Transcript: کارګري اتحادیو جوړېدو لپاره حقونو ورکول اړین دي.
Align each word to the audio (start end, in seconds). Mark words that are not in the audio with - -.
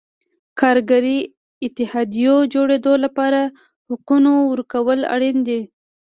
کارګري 0.59 1.19
اتحادیو 1.65 2.35
جوړېدو 2.53 2.93
لپاره 3.05 3.39
حقونو 3.89 4.33
ورکول 4.51 4.99
اړین 5.13 5.37
دي. 5.47 5.61